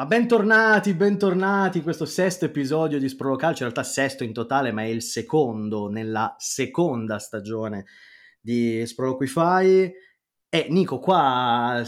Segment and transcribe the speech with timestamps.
[0.00, 4.72] Ma bentornati, bentornati in questo sesto episodio di Sprolo Calcio, in realtà sesto in totale,
[4.72, 7.84] ma è il secondo nella seconda stagione
[8.40, 9.92] di Sprolo Quify.
[10.48, 11.82] E Nico, qua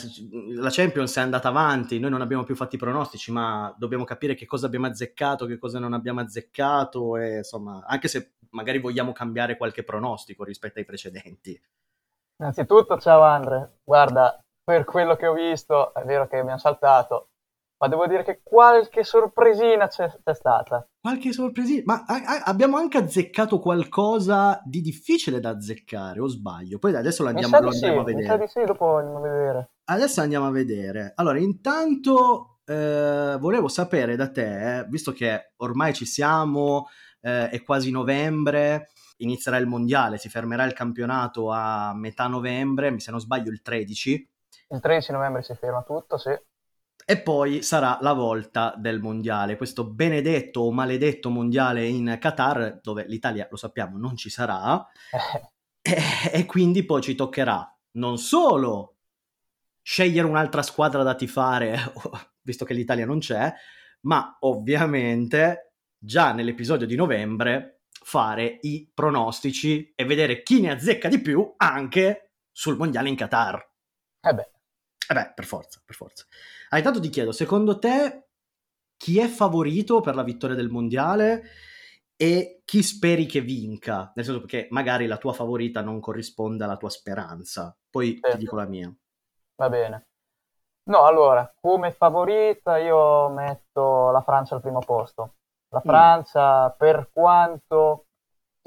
[0.57, 4.35] la Champions è andata avanti, noi non abbiamo più fatto i pronostici, ma dobbiamo capire
[4.35, 9.13] che cosa abbiamo azzeccato, che cosa non abbiamo azzeccato, e insomma, anche se magari vogliamo
[9.13, 11.59] cambiare qualche pronostico rispetto ai precedenti.
[12.41, 17.29] Innanzitutto, ciao Andre, guarda, per quello che ho visto, è vero che abbiamo saltato,
[17.83, 20.87] ma devo dire che qualche sorpresina c'è, c'è stata.
[21.01, 21.83] Qualche sorpresina?
[21.85, 26.79] Ma a, a, abbiamo anche azzeccato qualcosa di difficile da azzeccare, o sbaglio?
[26.79, 28.23] Poi adesso lo andiamo, lo andiamo sì, a vedere.
[28.23, 29.71] Mi sa di sì, dopo andiamo a vedere.
[29.87, 31.13] Adesso andiamo a vedere.
[31.17, 36.87] Allora, intanto eh, volevo sapere da te, eh, visto che ormai ci siamo,
[37.21, 43.11] eh, è quasi novembre, inizierà il mondiale, si fermerà il campionato a metà novembre, se
[43.11, 44.31] non sbaglio il 13.
[44.69, 46.31] Il 13 novembre si ferma tutto, sì
[47.05, 53.05] e poi sarà la volta del mondiale, questo benedetto o maledetto mondiale in Qatar, dove
[53.07, 54.87] l'Italia, lo sappiamo, non ci sarà,
[55.83, 55.97] e,
[56.33, 58.97] e quindi poi ci toccherà non solo
[59.83, 61.77] scegliere un'altra squadra da tifare,
[62.43, 63.53] visto che l'Italia non c'è,
[64.03, 71.21] ma ovviamente già nell'episodio di novembre fare i pronostici e vedere chi ne azzecca di
[71.21, 73.71] più anche sul mondiale in Qatar.
[74.21, 74.51] Eh beh.
[75.09, 76.25] Eh beh, per forza, per forza.
[76.71, 78.29] Ah, intanto ti chiedo, secondo te
[78.97, 81.43] chi è favorito per la vittoria del mondiale
[82.17, 84.13] e chi speri che vinca?
[84.15, 87.77] Nel senso che magari la tua favorita non corrisponde alla tua speranza.
[87.91, 88.31] Poi certo.
[88.31, 88.95] ti dico la mia.
[89.57, 90.07] Va bene.
[90.85, 95.35] No, allora, come favorita io metto la Francia al primo posto.
[95.69, 95.89] La mm.
[95.89, 96.77] Francia, mm.
[96.77, 98.07] per quanto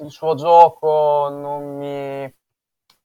[0.01, 2.35] il suo gioco non mi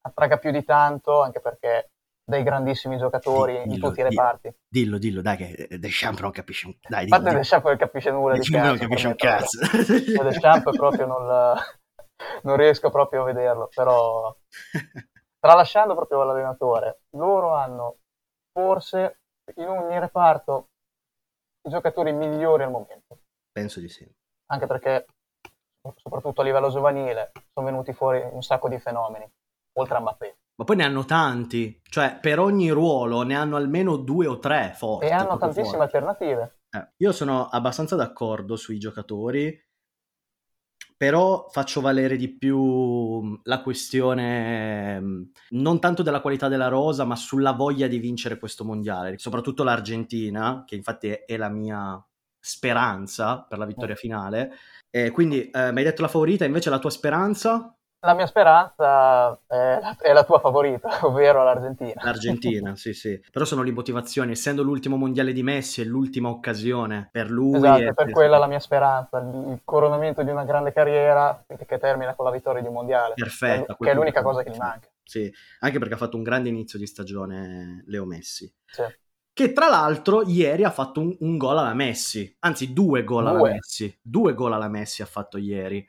[0.03, 1.91] attraga più di tanto, anche perché
[2.31, 4.55] dei grandissimi giocatori dillo, in tutti i reparti.
[4.67, 7.03] Dillo, dillo, dai, che Deschamps non capisce un cazzo.
[7.03, 8.67] Infatti Deschamps non capisce nulla di calcio.
[8.67, 9.59] non capisce un cazzo.
[10.23, 11.27] Deschamps proprio non,
[12.45, 14.35] non riesco proprio a vederlo, però
[15.39, 17.96] tralasciando proprio l'allenatore, loro hanno
[18.52, 19.20] forse
[19.57, 20.68] in ogni reparto
[21.67, 23.18] i giocatori migliori al momento.
[23.52, 24.08] Penso di sì.
[24.52, 25.07] Anche perché,
[25.97, 29.29] soprattutto a livello giovanile, sono venuti fuori un sacco di fenomeni,
[29.79, 33.97] oltre a Mbappé ma poi ne hanno tanti, cioè per ogni ruolo ne hanno almeno
[33.97, 35.07] due o tre forti.
[35.07, 35.97] E hanno tantissime forti.
[35.97, 36.59] alternative.
[36.69, 39.59] Eh, io sono abbastanza d'accordo sui giocatori,
[40.98, 45.23] però faccio valere di più la questione mm,
[45.53, 50.65] non tanto della qualità della rosa, ma sulla voglia di vincere questo mondiale, soprattutto l'Argentina,
[50.67, 52.07] che infatti è la mia
[52.39, 53.98] speranza per la vittoria mm.
[53.98, 54.53] finale.
[54.91, 57.75] E quindi eh, mi hai detto la favorita, invece la tua speranza?
[58.02, 62.00] La mia speranza è, è, la tua favorita, ovvero l'Argentina.
[62.02, 63.20] L'Argentina, sì, sì.
[63.30, 67.56] Però sono le motivazioni, essendo l'ultimo mondiale di Messi, è l'ultima occasione per lui.
[67.56, 72.14] Esatto, è per quella la mia speranza, il coronamento di una grande carriera che termina
[72.14, 73.14] con la vittoria di un mondiale.
[73.14, 73.77] Perfetto.
[73.78, 74.88] Che è l'unica cosa che gli manca.
[75.02, 78.50] Sì, anche perché ha fatto un grande inizio di stagione Leo Messi.
[78.64, 78.84] Sì.
[79.32, 83.42] Che tra l'altro ieri ha fatto un, un gol alla Messi, anzi due gol alla
[83.42, 83.94] Messi.
[84.00, 85.86] Due gol alla Messi ha fatto ieri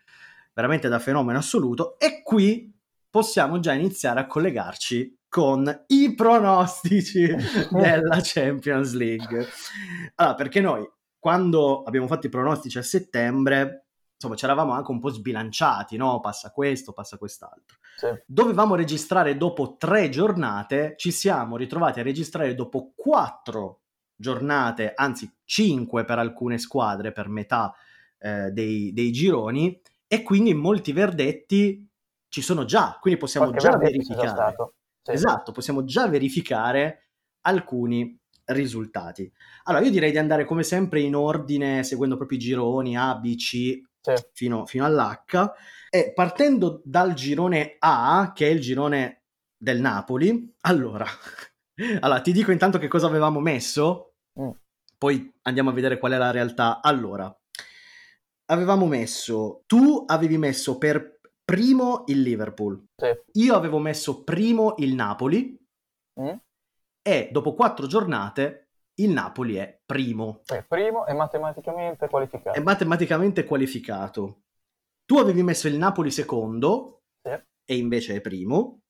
[0.54, 1.98] veramente da fenomeno assoluto.
[2.00, 2.74] E qui
[3.10, 7.26] possiamo già iniziare a collegarci con i pronostici
[7.72, 9.48] della Champions League.
[10.16, 10.90] Allora, perché noi
[11.22, 13.86] quando abbiamo fatto i pronostici a settembre,
[14.16, 16.20] insomma, ci eravamo anche un po' sbilanciati, no?
[16.20, 17.78] Passa questo, passa quest'altro.
[17.96, 18.08] Sì.
[18.26, 23.82] Dovevamo registrare dopo tre giornate, ci siamo ritrovati a registrare dopo quattro
[24.16, 27.72] giornate, anzi cinque per alcune squadre, per metà
[28.18, 29.80] eh, dei, dei gironi,
[30.14, 31.90] e quindi molti verdetti
[32.28, 34.56] ci sono già, quindi possiamo Qualche già verificare.
[35.02, 35.12] Sì.
[35.14, 37.12] Esatto, possiamo già verificare
[37.46, 39.32] alcuni risultati.
[39.64, 43.36] Allora, io direi di andare come sempre in ordine, seguendo proprio i gironi A, B,
[43.36, 44.14] C sì.
[44.34, 45.54] fino, fino all'H,
[45.90, 49.24] e partendo dal girone A, che è il girone
[49.56, 51.06] del Napoli, allora,
[52.02, 54.50] allora ti dico intanto che cosa avevamo messo, mm.
[54.98, 56.82] poi andiamo a vedere qual è la realtà.
[56.82, 57.34] Allora,
[58.52, 63.42] avevamo messo, tu avevi messo per primo il Liverpool, sì.
[63.44, 65.58] io avevo messo primo il Napoli
[66.20, 66.34] mm.
[67.02, 70.42] e dopo quattro giornate il Napoli è primo.
[70.46, 72.58] È primo e matematicamente qualificato.
[72.58, 74.42] È matematicamente qualificato.
[75.06, 77.32] Tu avevi messo il Napoli secondo sì.
[77.66, 78.82] e invece è primo.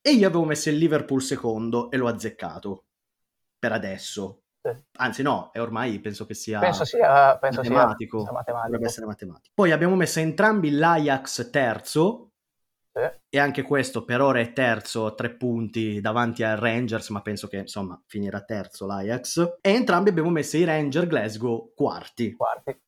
[0.00, 2.86] E io avevo messo il Liverpool secondo e l'ho azzeccato.
[3.58, 4.41] Per adesso.
[4.98, 8.22] Anzi, no, è ormai penso che sia, penso sia, penso matematico.
[8.22, 8.66] Sia matematico.
[8.66, 9.54] Dovrebbe essere matematico.
[9.54, 12.32] Poi abbiamo messo entrambi l'Ajax terzo
[13.28, 17.56] e anche questo per ora è terzo, tre punti davanti ai Rangers, ma penso che
[17.56, 19.56] insomma finirà terzo l'Ajax.
[19.60, 22.34] E entrambi abbiamo messo i Ranger Glasgow quarti.
[22.34, 22.78] Quarti.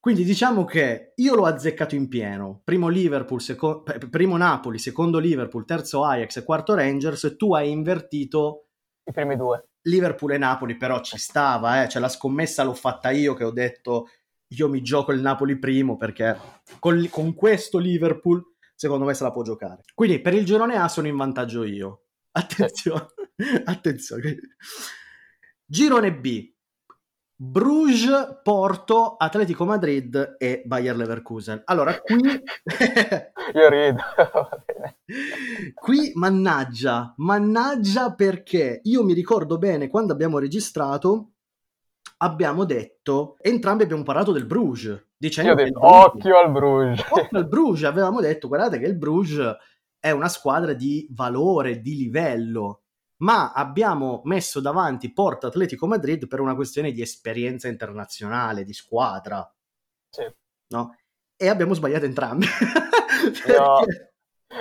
[0.00, 2.60] Quindi diciamo che io l'ho azzeccato in pieno.
[2.62, 7.34] Primo, Liverpool, seco- primo Napoli, secondo Liverpool, terzo Ajax e quarto Rangers.
[7.36, 8.66] Tu hai invertito
[9.04, 9.68] i primi due.
[9.86, 11.88] Liverpool e Napoli, però ci stava, eh?
[11.88, 14.08] cioè la scommessa l'ho fatta io che ho detto
[14.48, 16.38] io mi gioco il Napoli primo perché
[16.78, 18.42] con, con questo Liverpool
[18.74, 19.82] secondo me se la può giocare.
[19.94, 22.02] Quindi per il girone A sono in vantaggio io.
[22.32, 23.06] Attenzione,
[23.64, 24.36] attenzione.
[25.64, 26.54] Girone B.
[27.38, 31.62] Bruges, Porto, Atletico Madrid e Bayer Leverkusen.
[31.66, 32.16] Allora, qui...
[33.54, 34.02] Io rido.
[35.74, 41.32] qui, mannaggia, mannaggia perché io mi ricordo bene quando abbiamo registrato
[42.18, 45.08] abbiamo detto, entrambi abbiamo parlato del Bruges.
[45.16, 47.04] Dicendo Io ho detto, occhio al Bruges.
[47.08, 49.56] Occhio al Bruges, avevamo detto, guardate che il Bruges
[49.98, 52.84] è una squadra di valore, di livello,
[53.18, 59.48] ma abbiamo messo davanti Porto Atletico Madrid per una questione di esperienza internazionale, di squadra.
[60.08, 60.24] Sì.
[60.68, 60.96] No?
[61.36, 62.46] E abbiamo sbagliato entrambi.
[63.44, 64.12] Perché...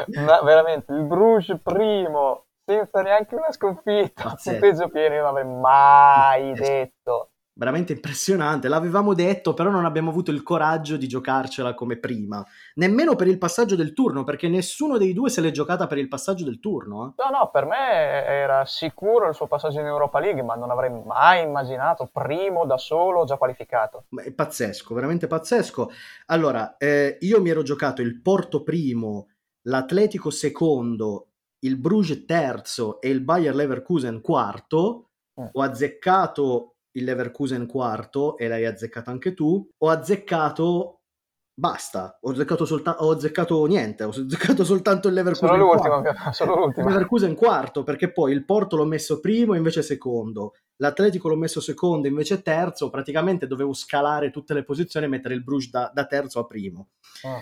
[0.07, 6.54] No, veramente, il Bruges primo, senza neanche una sconfitta, punteggio pieno, io non avrei mai
[6.54, 8.68] detto veramente impressionante.
[8.68, 12.46] L'avevamo detto, però non abbiamo avuto il coraggio di giocarcela come prima.
[12.75, 16.07] Nemmeno per il passaggio del turno, perché nessuno dei due se l'è giocata per il
[16.07, 17.07] passaggio del turno.
[17.07, 17.24] Eh?
[17.24, 20.92] No, no, per me era sicuro il suo passaggio in Europa League, ma non avrei
[20.92, 24.06] mai immaginato primo da solo già qualificato.
[24.10, 25.90] È pazzesco, veramente pazzesco.
[26.28, 29.30] Allora, eh, io mi ero giocato il Porto primo,
[29.63, 31.30] l'Atletico secondo,
[31.60, 35.10] il Bruges terzo e il Bayer Leverkusen quarto.
[35.40, 35.48] Mm.
[35.54, 41.01] Ho azzeccato il Leverkusen quarto e l'hai azzeccato anche tu, ho azzeccato
[41.57, 46.56] basta, ho azzeccato, solta- ho azzeccato niente, ho azzeccato soltanto il Leverkusen solo l'ultimo, solo
[46.56, 46.88] l'ultimo.
[46.88, 51.62] Il Leverkusen quarto, perché poi il Porto l'ho messo primo invece secondo, l'Atletico l'ho messo
[51.62, 56.06] secondo invece terzo, praticamente dovevo scalare tutte le posizioni e mettere il Bruges da, da
[56.06, 56.89] terzo a primo.
[57.24, 57.42] Oh.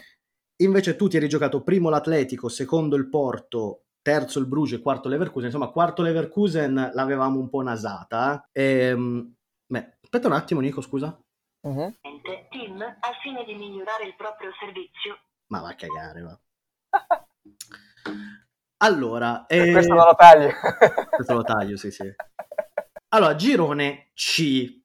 [0.57, 5.09] Invece tu ti eri giocato primo l'Atletico, secondo il Porto, terzo il Bruges e quarto
[5.09, 8.47] Leverkusen, insomma quarto Leverkusen l'avevamo un po' nasata.
[8.51, 8.61] Eh?
[8.61, 9.33] E, ehm,
[9.73, 11.19] Beh, aspetta un attimo, Nico, scusa.
[11.61, 11.97] Uh-huh.
[12.51, 15.17] Tim, al fine di migliorare il proprio servizio.
[15.47, 16.39] Ma va a cagare, va.
[18.85, 19.71] allora, eh...
[19.71, 20.51] questo non lo taglio.
[21.09, 22.07] questo lo taglio, sì, sì.
[23.09, 24.79] Allora, girone C.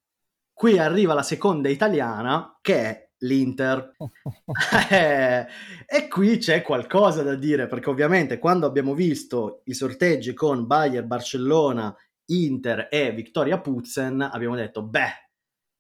[0.55, 3.95] Qui arriva la seconda italiana, che è l'Inter.
[4.91, 5.47] eh,
[5.87, 11.07] e qui c'è qualcosa da dire, perché ovviamente quando abbiamo visto i sorteggi con Bayern,
[11.07, 11.95] Barcellona
[12.31, 15.31] Inter e Vittoria Putzen, abbiamo detto, beh,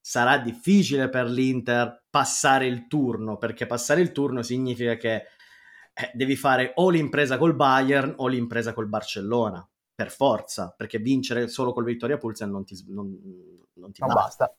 [0.00, 5.14] sarà difficile per l'Inter passare il turno, perché passare il turno significa che
[5.92, 11.48] eh, devi fare o l'impresa col Bayern o l'impresa col Barcellona, per forza, perché vincere
[11.48, 13.08] solo col Vittoria Putzen non ti, non,
[13.74, 14.46] non ti non basta.
[14.46, 14.56] basta.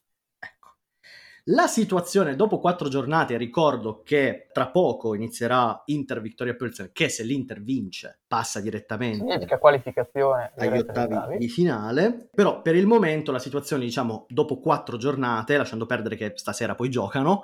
[1.45, 7.23] La situazione dopo quattro giornate, ricordo che tra poco inizierà Inter Vittoria Pilsen, che se
[7.23, 13.39] l'Inter vince passa direttamente significa qualificazione agli ottavi di finale, però per il momento la
[13.39, 17.43] situazione diciamo dopo quattro giornate, lasciando perdere che stasera poi giocano,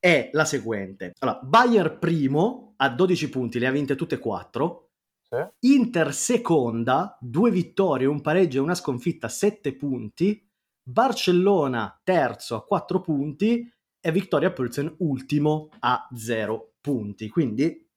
[0.00, 1.12] è la seguente.
[1.20, 4.90] Allora, Bayern primo a 12 punti, le ha vinte tutte e quattro,
[5.28, 5.38] sì.
[5.72, 10.45] Inter seconda, due vittorie, un pareggio e una sconfitta, 7 punti,
[10.88, 17.28] Barcellona terzo a 4 punti e Victoria Pilsen ultimo a 0 punti.
[17.28, 17.90] Quindi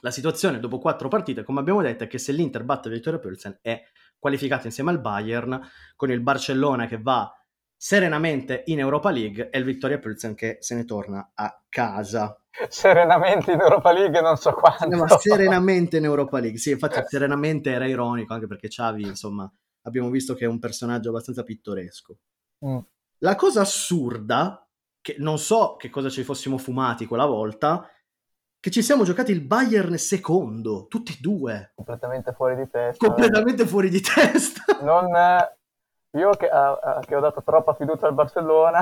[0.00, 3.58] la situazione dopo 4 partite, come abbiamo detto, è che se l'Inter batte Victoria Pilsen
[3.60, 3.82] è
[4.18, 5.60] qualificata insieme al Bayern,
[5.96, 7.30] con il Barcellona che va
[7.76, 12.40] serenamente in Europa League e il Victoria Pilsen che se ne torna a casa.
[12.70, 14.96] Serenamente in Europa League non so quanto.
[14.96, 20.10] ma serenamente in Europa League, sì, infatti serenamente era ironico anche perché Xavi, insomma, abbiamo
[20.10, 22.18] visto che è un personaggio abbastanza pittoresco.
[22.64, 22.78] Mm.
[23.18, 24.66] La cosa assurda,
[25.00, 27.88] che non so che cosa ci fossimo fumati quella volta,
[28.60, 31.72] che ci siamo giocati il Bayern secondo, tutti e due.
[31.74, 33.06] Completamente fuori di testa.
[33.06, 34.62] Completamente fuori di testa.
[34.82, 35.08] Non,
[36.12, 38.80] io che, uh, che, ho dato troppa fiducia al Barcellona.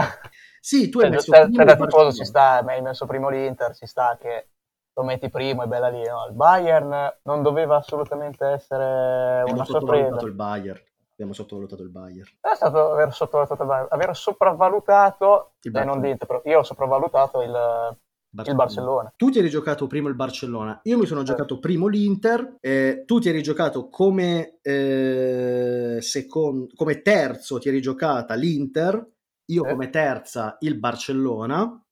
[0.61, 3.75] Sì, tu hai cioè, messo cioè, primo da tifoso ci sta, hai messo primo l'Inter,
[3.75, 4.49] ci sta che
[4.97, 6.03] lo metti primo e bella lì.
[6.03, 6.26] No?
[6.29, 10.25] Il Bayern non doveva assolutamente essere una sorpresa.
[10.25, 10.81] il Bayern
[11.12, 12.29] abbiamo sottovalutato il Bayern.
[12.41, 16.62] È stato aver sottovalutato il Bayern, aver sopravvalutato, il eh, non dite, però io ho
[16.62, 18.50] sopravvalutato il Barcellona.
[18.50, 19.12] il Barcellona.
[19.17, 21.25] Tu ti eri giocato primo il Barcellona, io mi sono eh.
[21.25, 27.81] giocato primo l'Inter, eh, tu ti eri giocato come, eh, secondo, come terzo, ti eri
[27.81, 29.07] giocata l'Inter,
[29.47, 29.71] io eh.
[29.71, 31.83] come terza il Barcellona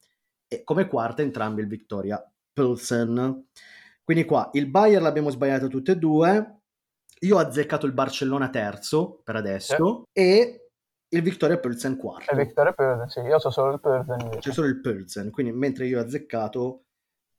[0.46, 2.22] e come quarta entrambi il Victoria
[2.54, 3.48] Pilsen.
[4.02, 6.58] Quindi qua il Bayern l'abbiamo sbagliato tutte e due.
[7.20, 10.68] Io ho azzeccato il Barcellona terzo per adesso e
[11.08, 12.32] il Victoria Pilsen quarto.
[12.32, 14.40] E Victoria Pilsen, sì, io so solo il Pilsen invece.
[14.40, 16.84] C'è solo il Pilsen, quindi mentre io ho azzeccato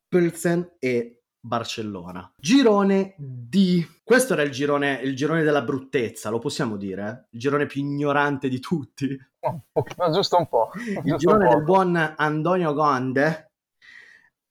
[0.08, 2.34] Pilsen e Barcellona.
[2.38, 3.86] Girone D.
[4.04, 7.28] Questo era il girone, il girone della bruttezza, lo possiamo dire?
[7.32, 9.16] Il girone più ignorante di tutti.
[9.98, 10.72] Ma giusto un po'.
[10.74, 11.56] Il giusto girone un po'.
[11.56, 13.52] del buon Antonio Conde.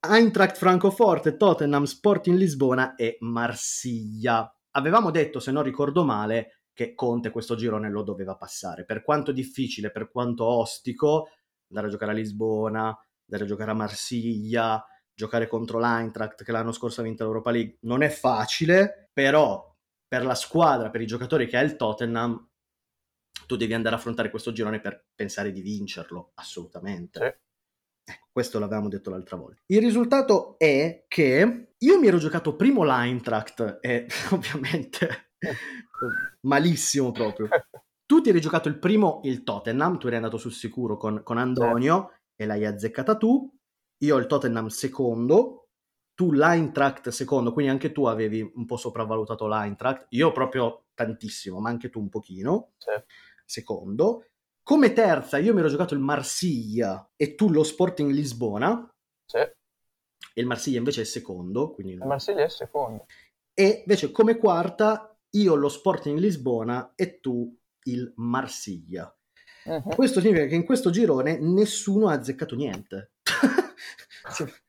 [0.09, 4.53] Eintracht Francoforte, Tottenham, Sporting Lisbona e Marsiglia.
[4.73, 8.85] Avevamo detto, se non ricordo male, che Conte questo girone lo doveva passare.
[8.85, 11.29] Per quanto difficile, per quanto ostico,
[11.69, 12.81] andare a giocare a Lisbona,
[13.27, 14.85] andare a giocare a Marsiglia,
[15.15, 19.75] giocare contro l'Eintracht che l'anno scorso ha vinto l'Europa League, non è facile, però
[20.07, 22.49] per la squadra, per i giocatori che ha il Tottenham,
[23.47, 27.44] tu devi andare a affrontare questo girone per pensare di vincerlo, assolutamente.
[28.05, 29.63] Ecco, questo l'avevamo detto l'altra volta.
[29.67, 35.33] Il risultato è che io mi ero giocato primo l'Eintracht e ovviamente
[36.43, 37.49] malissimo proprio.
[38.07, 41.39] Tu ti eri giocato il primo il Tottenham, tu eri andato sul sicuro con, con
[41.39, 43.51] Antonio e l'hai azzeccata tu.
[43.99, 45.69] Io il Tottenham secondo,
[46.15, 50.07] tu l'Eintracht secondo, quindi anche tu avevi un po' sopravvalutato l'Eintracht.
[50.11, 52.73] Io proprio tantissimo, ma anche tu un pochino.
[52.77, 52.91] Sì.
[53.47, 54.27] Secondo.
[54.65, 58.91] Come terza io mi ero giocato il Marsiglia e tu lo Sporting Lisbona.
[59.27, 59.37] Sì.
[59.37, 61.73] E il Marsiglia invece è secondo.
[61.73, 61.93] Quindi...
[61.93, 63.05] Il Marsiglia è secondo.
[63.53, 69.15] E invece come quarta io lo Sporting Lisbona e tu il Marsiglia.
[69.67, 69.95] Mhm.
[69.95, 73.13] Questo significa che in questo girone nessuno ha azzeccato niente.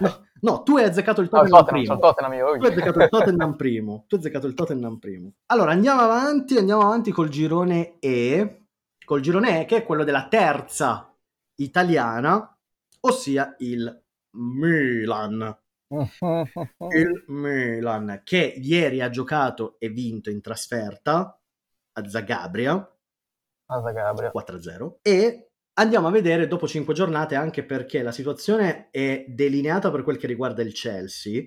[0.00, 2.50] No, no, tu hai azzeccato il No, il Tottenham Tottenham, primo.
[2.50, 2.58] Tottenham.
[2.58, 4.04] Tu hai azzeccato il Tottenham primo.
[4.06, 5.32] Tu hai azzeccato il Tottenham primo.
[5.46, 8.65] Allora andiamo avanti, andiamo avanti col girone E.
[9.06, 11.16] Col girone E che è quello della terza
[11.60, 12.58] italiana,
[13.00, 15.58] ossia il Milan.
[15.88, 21.40] Il Milan che ieri ha giocato e vinto in trasferta
[21.92, 22.96] a Zagabria
[23.66, 24.32] Asa Gabriel.
[24.34, 30.02] 4-0 e andiamo a vedere dopo 5 giornate anche perché la situazione è delineata per
[30.02, 31.42] quel che riguarda il Chelsea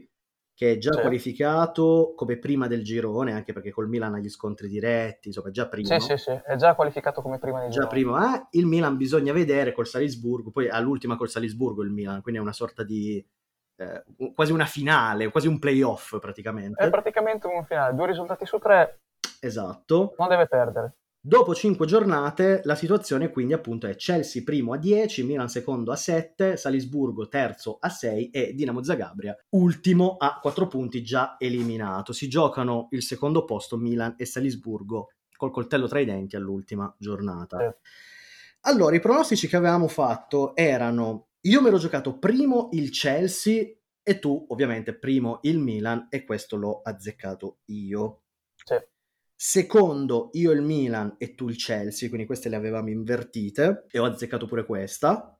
[0.59, 0.99] che è già Sì.
[0.99, 5.51] qualificato come prima del girone anche perché col Milan ha gli scontri diretti insomma è
[5.51, 7.89] già prima Sì, sì, sì, è già qualificato come prima di già girone.
[7.89, 12.41] prima eh, il Milan bisogna vedere col Salisburgo poi all'ultima col Salisburgo il Milan quindi
[12.41, 13.25] è una sorta di
[13.77, 14.03] eh,
[14.35, 18.99] quasi una finale quasi un playoff praticamente È praticamente un finale, due risultati su tre,
[19.39, 20.93] esatto non deve perdere.
[21.21, 25.97] Dopo 5 giornate la situazione quindi appunto è Chelsea primo a 10, Milan secondo a
[25.97, 32.13] 7, Salisburgo terzo a 6 e Dinamo Zagabria ultimo a 4 punti già eliminato.
[32.13, 37.77] Si giocano il secondo posto Milan e Salisburgo col coltello tra i denti all'ultima giornata.
[38.61, 43.67] Allora, i pronostici che avevamo fatto erano io mi ero giocato primo il Chelsea
[44.01, 48.21] e tu ovviamente primo il Milan e questo l'ho azzeccato io.
[48.55, 48.75] Sì.
[49.41, 54.03] Secondo io il Milan e tu il Chelsea, quindi queste le avevamo invertite e ho
[54.03, 55.39] azzeccato pure questa.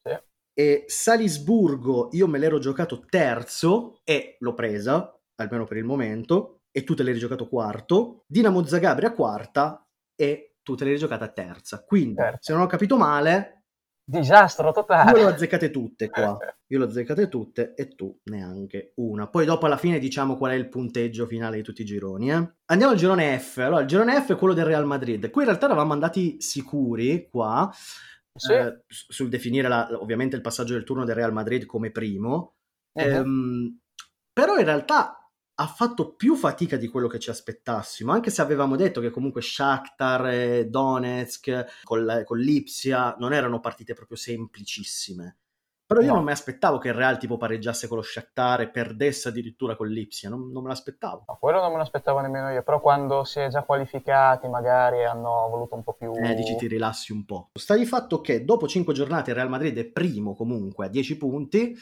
[0.00, 0.16] Sì.
[0.54, 6.84] E Salisburgo io me l'ero giocato terzo e l'ho presa, almeno per il momento, e
[6.84, 8.22] tu te l'hai giocato quarto.
[8.28, 9.84] Dinamo Zagabria quarta
[10.14, 11.82] e tu te l'hai giocata terza.
[11.82, 12.38] Quindi, Terza.
[12.38, 13.61] se non ho capito male,
[14.04, 15.12] Disastro io totale.
[15.18, 16.36] le ho azzeccate tutte qua.
[16.66, 19.28] Io le ho azzeccate tutte e tu neanche una.
[19.28, 22.30] Poi dopo alla fine diciamo qual è il punteggio finale di tutti i gironi.
[22.32, 22.52] eh.
[22.66, 23.58] Andiamo al girone F.
[23.58, 25.30] Allora, il girone F è quello del Real Madrid.
[25.30, 27.70] Qui in realtà eravamo andati sicuri qua
[28.34, 28.52] Sì.
[28.52, 32.54] eh, sul definire la- ovviamente il passaggio del turno del Real Madrid come primo.
[32.98, 33.04] Mhm.
[33.06, 33.78] Ehm,
[34.32, 35.21] però in realtà
[35.62, 39.42] ha fatto più fatica di quello che ci aspettassimo, anche se avevamo detto che comunque
[39.42, 45.36] Shakhtar e Donetsk con, con l'Ipsia non erano partite proprio semplicissime.
[45.86, 46.14] Però io No.
[46.16, 49.88] non mi aspettavo che il Real tipo pareggiasse con lo Shakhtar e perdesse addirittura con
[49.88, 51.24] l'Ipsia, non, non me l'aspettavo.
[51.28, 55.04] No, quello non me lo aspettavo nemmeno io, però quando si è già qualificati magari
[55.04, 56.12] hanno voluto un po' più...
[56.14, 57.50] Eh, dici ti rilassi un po'.
[57.52, 61.16] Sta di fatto che dopo 5 giornate il Real Madrid è primo comunque a 10
[61.18, 61.76] punti,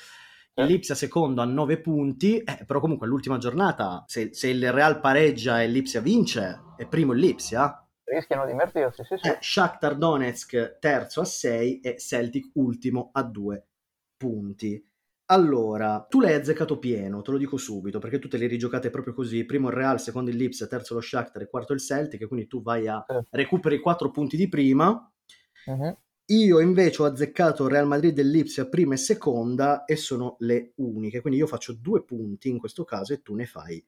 [0.55, 0.65] Eh.
[0.65, 5.63] l'Ipsia secondo a 9 punti, eh, però comunque all'ultima giornata se, se il Real pareggia
[5.63, 7.85] e l'Ipsia vince, è primo l'Ipsia.
[8.05, 9.29] Rischiano di invertirsi, sì, sì.
[9.29, 13.67] Eh, Shakhtar Donetsk terzo a 6 e Celtic ultimo a 2
[14.17, 14.85] punti.
[15.27, 19.15] Allora, tu l'hai azzeccato pieno, te lo dico subito, perché tu te le rigiocate proprio
[19.15, 22.49] così, primo il Real, secondo il Lipsia, terzo lo Shakhtar e quarto il Celtic, quindi
[22.49, 25.09] tu vai a recuperi i 4 punti di prima.
[25.67, 25.97] Mhm.
[26.31, 31.21] Io invece ho azzeccato Real Madrid e Lipsia prima e seconda e sono le uniche,
[31.21, 33.85] quindi io faccio due punti in questo caso e tu ne fai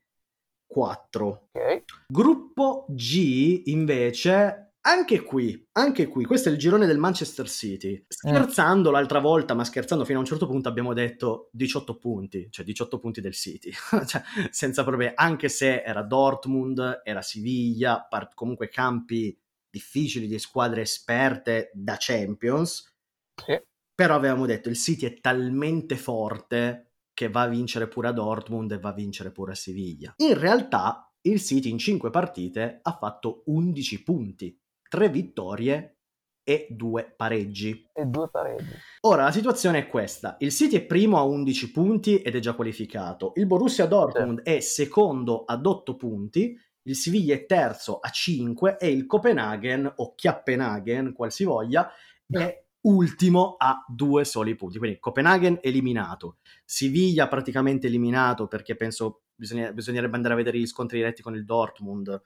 [0.66, 1.48] 4.
[1.52, 1.84] Ok.
[2.08, 8.04] Gruppo G invece Anche qui, anche qui, questo è il girone del Manchester City.
[8.08, 8.92] Scherzando mm.
[8.92, 12.98] l'altra volta, ma scherzando fino a un certo punto abbiamo detto 18 punti, cioè 18
[12.98, 13.70] punti del City.
[14.06, 19.38] cioè, senza problemi, anche se era Dortmund, era Siviglia, part- comunque campi
[19.72, 22.94] difficili di squadre esperte da Champions.
[23.42, 23.58] Sì.
[23.94, 28.72] Però avevamo detto il City è talmente forte che va a vincere pure a Dortmund
[28.72, 30.14] e va a vincere pure a Siviglia.
[30.18, 35.96] In realtà il City in 5 partite ha fatto 11 punti, 3 vittorie
[36.42, 37.88] e 2 pareggi.
[37.92, 38.74] E 2 pareggi.
[39.02, 42.54] Ora la situazione è questa: il City è primo a 11 punti ed è già
[42.54, 43.32] qualificato.
[43.36, 44.54] Il Borussia Dortmund sì.
[44.54, 46.58] è secondo ad 8 punti.
[46.82, 51.90] Il Siviglia è terzo a 5 e il Copenaghen o Chiappenaghen, qualsivoglia,
[52.26, 54.78] è ultimo a due soli punti.
[54.78, 60.98] Quindi Copenaghen eliminato, Siviglia praticamente eliminato perché penso bisogna, bisognerebbe andare a vedere gli scontri
[60.98, 62.22] diretti con il Dortmund.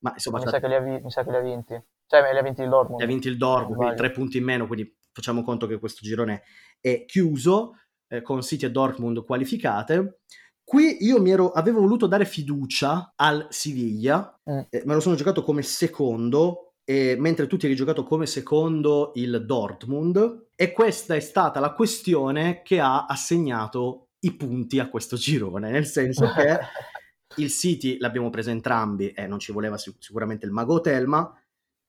[0.00, 1.82] Ma insomma, mi, sa che li ha, mi sa che li ha vinti.
[2.06, 3.00] Cioè, li ha vinti il Dortmund.
[3.00, 6.00] Li ha vinti il Dortmund, quindi tre punti in meno, quindi facciamo conto che questo
[6.02, 6.42] girone
[6.80, 7.74] è chiuso,
[8.08, 10.20] eh, con City e Dortmund qualificate.
[10.68, 14.58] Qui io mi ero, avevo voluto dare fiducia al Siviglia, mm.
[14.68, 19.12] eh, me lo sono giocato come secondo, e, mentre tu ti eri giocato come secondo
[19.14, 25.16] il Dortmund, e questa è stata la questione che ha assegnato i punti a questo
[25.16, 26.58] girone, nel senso che
[27.40, 31.34] il City l'abbiamo preso entrambi e non ci voleva sic- sicuramente il Mago Telma,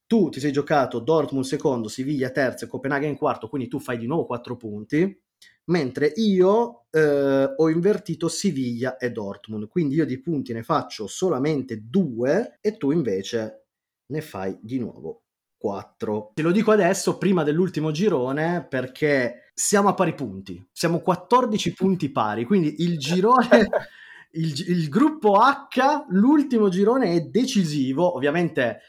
[0.08, 4.08] tu ti sei giocato Dortmund secondo, Siviglia terzo e Copenaghen quarto, quindi tu fai di
[4.08, 5.22] nuovo 4 punti,
[5.70, 11.82] mentre io eh, ho invertito Siviglia e Dortmund, quindi io di punti ne faccio solamente
[11.84, 13.66] 2 e tu invece
[14.08, 15.24] ne fai di nuovo
[15.58, 16.32] 4.
[16.34, 20.66] Te lo dico adesso, prima dell'ultimo girone, perché siamo a pari punti.
[20.72, 23.68] Siamo 14 punti pari, quindi il girone...
[24.34, 28.16] il, il gruppo H, l'ultimo girone è decisivo.
[28.16, 28.80] Ovviamente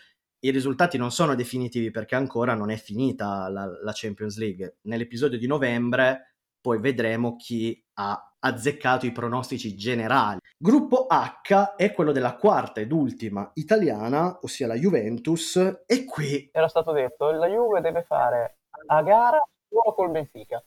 [0.40, 4.78] i risultati non sono definitivi perché ancora non è finita la, la Champions League.
[4.82, 6.29] Nell'episodio di novembre
[6.60, 10.38] poi vedremo chi ha azzeccato i pronostici generali.
[10.56, 16.48] Gruppo H è quello della quarta ed ultima italiana, ossia la Juventus, e qui...
[16.52, 20.62] Era stato detto, la Juve deve fare a gara solo col Benfica.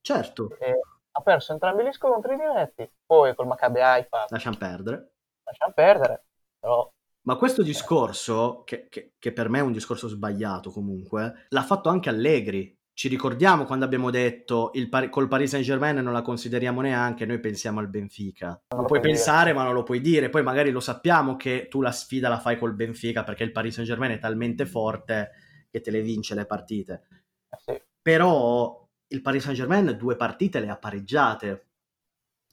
[0.00, 0.56] Certo.
[0.58, 4.26] E ha perso entrambi gli scontri diretti, poi col Maccabi Haifa...
[4.28, 5.12] Lasciamo perdere.
[5.44, 6.24] Lasciamo perdere,
[6.58, 6.90] però...
[7.22, 11.88] Ma questo discorso, che, che, che per me è un discorso sbagliato comunque, l'ha fatto
[11.88, 16.22] anche Allegri ci ricordiamo quando abbiamo detto il Par- col Paris Saint Germain non la
[16.22, 18.58] consideriamo neanche, noi pensiamo al Benfica.
[18.74, 20.30] Lo, puoi pensare, ma non lo puoi dire.
[20.30, 23.74] Poi magari lo sappiamo che tu la sfida la fai col Benfica perché il Paris
[23.74, 25.32] Saint Germain è talmente forte
[25.70, 27.02] che te le vince le partite.
[27.50, 27.82] Eh sì.
[28.00, 31.66] Però il Paris Saint Germain due partite le ha pareggiate.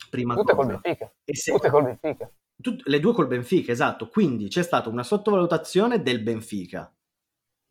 [0.10, 0.68] Prima Tutte cosa.
[0.68, 1.14] col Benfica.
[1.24, 1.52] Se...
[1.54, 2.32] Tutte col Benfica.
[2.62, 4.10] Tut- le due col Benfica, esatto.
[4.10, 6.94] Quindi c'è stata una sottovalutazione del Benfica.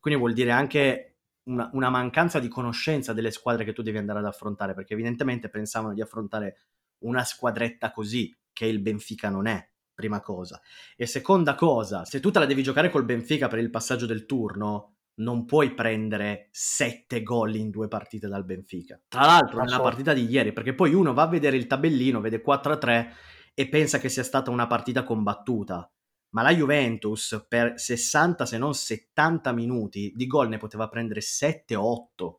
[0.00, 1.11] Quindi vuol dire anche
[1.44, 5.48] una, una, mancanza di conoscenza delle squadre che tu devi andare ad affrontare, perché evidentemente
[5.48, 6.66] pensavano di affrontare
[6.98, 10.60] una squadretta così, che il Benfica non è, prima cosa.
[10.96, 14.26] E seconda cosa, se tu te la devi giocare col Benfica per il passaggio del
[14.26, 19.00] turno, non puoi prendere sette gol in due partite dal Benfica.
[19.08, 22.42] Tra l'altro, nella partita di ieri, perché poi uno va a vedere il tabellino, vede
[22.42, 23.10] 4-3
[23.54, 25.91] e pensa che sia stata una partita combattuta
[26.32, 31.74] ma la Juventus per 60 se non 70 minuti di gol ne poteva prendere 7
[31.74, 32.36] o 8.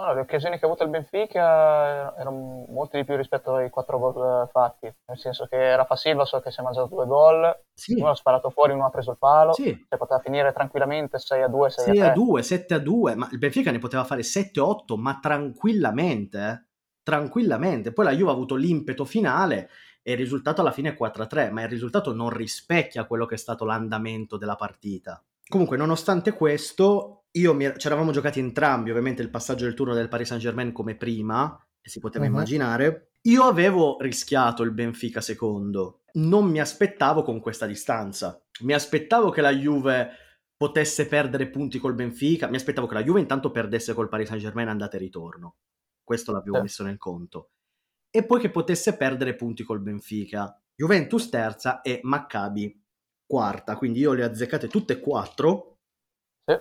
[0.00, 3.98] Allora, le occasioni che ha avuto il Benfica erano molte di più rispetto ai 4
[3.98, 8.00] gol fatti, nel senso che Rafa Silva so che si è mangiato due gol, sì.
[8.00, 9.64] uno ha sparato fuori, uno ha preso il palo, sì.
[9.64, 12.12] cioè poteva finire tranquillamente 6 a 2, 6, 6 a 3.
[12.14, 16.38] 2, 7 a 2, ma il Benfica ne poteva fare 7 o 8, ma tranquillamente,
[16.38, 16.64] eh?
[17.02, 17.92] tranquillamente.
[17.92, 19.68] Poi la Juve ha avuto l'impeto finale
[20.10, 23.38] e il risultato alla fine è 4-3, ma il risultato non rispecchia quello che è
[23.38, 25.22] stato l'andamento della partita.
[25.48, 30.08] Comunque, nonostante questo, io mi, ci eravamo giocati entrambi, ovviamente il passaggio del turno del
[30.08, 32.30] Paris Saint-Germain come prima, si poteva uh-huh.
[32.30, 33.12] immaginare.
[33.22, 38.42] Io avevo rischiato il Benfica secondo, non mi aspettavo con questa distanza.
[38.60, 40.10] Mi aspettavo che la Juve
[40.56, 44.68] potesse perdere punti col Benfica, mi aspettavo che la Juve intanto perdesse col Paris Saint-Germain
[44.68, 45.56] andata e ritorno.
[46.02, 46.62] Questo l'avevo eh.
[46.62, 47.50] messo nel conto
[48.10, 50.60] e poi che potesse perdere punti col Benfica.
[50.74, 52.82] Juventus terza e Maccabi
[53.26, 55.78] quarta, quindi io le ho azzeccate tutte e quattro.
[56.44, 56.58] Sì.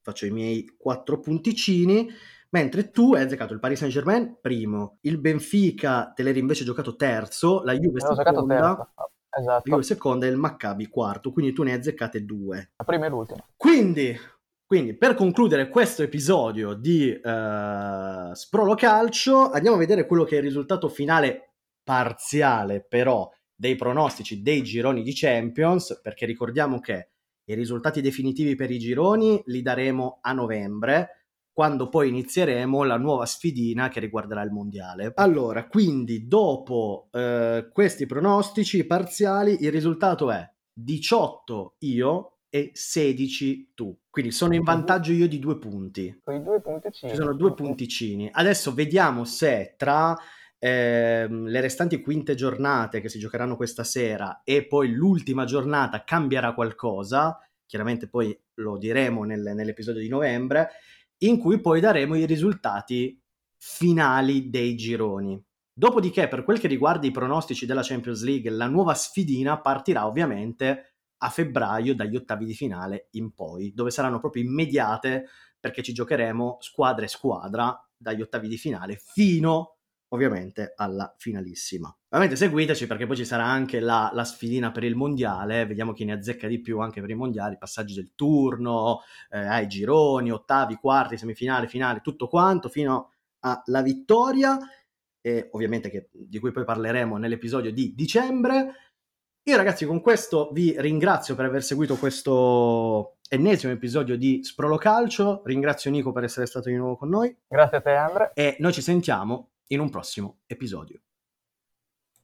[0.00, 2.08] Faccio i miei quattro punticini.
[2.50, 6.96] Mentre tu hai azzeccato il Paris Saint Germain primo, il Benfica te l'eri invece giocato
[6.96, 8.94] terzo, la Juve seconda, esatto.
[9.30, 12.72] la Juve seconda e il Maccabi quarto, quindi tu ne hai azzeccate due.
[12.76, 13.42] La prima e l'ultima.
[13.56, 14.14] Quindi
[14.72, 20.38] quindi per concludere questo episodio di uh, Sprolo Calcio andiamo a vedere quello che è
[20.38, 27.10] il risultato finale parziale però dei pronostici dei gironi di Champions perché ricordiamo che
[27.44, 33.26] I risultati definitivi per i gironi li daremo a novembre quando poi inizieremo la nuova
[33.26, 35.12] sfidina che riguarderà il mondiale.
[35.16, 43.94] Allora, quindi dopo eh, questi pronostici parziali, il risultato è 18 io e 16 tu.
[44.12, 46.20] Quindi sono in vantaggio io di due punti.
[46.22, 47.10] Con i due punticini.
[47.10, 48.28] Ci sono due punticini.
[48.30, 50.14] Adesso vediamo se tra
[50.58, 56.52] ehm, le restanti quinte giornate che si giocheranno questa sera e poi l'ultima giornata cambierà
[56.52, 57.38] qualcosa.
[57.64, 60.68] Chiaramente poi lo diremo nel, nell'episodio di novembre
[61.20, 63.18] in cui poi daremo i risultati
[63.56, 65.42] finali dei gironi.
[65.72, 70.91] Dopodiché, per quel che riguarda i pronostici della Champions League, la nuova sfidina partirà ovviamente
[71.24, 76.56] a febbraio dagli ottavi di finale in poi, dove saranno proprio immediate perché ci giocheremo
[76.60, 79.76] squadra e squadra dagli ottavi di finale fino
[80.08, 81.88] ovviamente alla finalissima.
[82.08, 86.04] Ovviamente seguiteci perché poi ci sarà anche la, la, sfidina per il mondiale, vediamo chi
[86.04, 90.74] ne azzecca di più anche per i mondiali, passaggi del turno, eh, ai gironi, ottavi,
[90.74, 94.58] quarti, semifinali, finali, tutto quanto fino alla vittoria,
[95.20, 98.74] e ovviamente che, di cui poi parleremo nell'episodio di dicembre.
[99.46, 105.42] Io ragazzi con questo vi ringrazio per aver seguito questo ennesimo episodio di Sprolo Calcio,
[105.44, 107.36] ringrazio Nico per essere stato di nuovo con noi.
[107.48, 108.30] Grazie a te Andre.
[108.34, 111.00] E noi ci sentiamo in un prossimo episodio.